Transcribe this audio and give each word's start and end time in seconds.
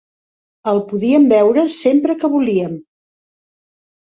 El 0.71 0.79
podíem 0.93 1.27
veure 1.33 1.65
sempre 1.75 2.15
que 2.25 2.33
volíem. 2.37 2.75